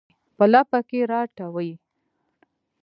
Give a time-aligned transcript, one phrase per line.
[0.37, 1.71] په لپه کې راټوي